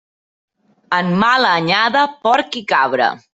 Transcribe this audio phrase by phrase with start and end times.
[0.99, 3.13] En mala anyada, porc i cabra.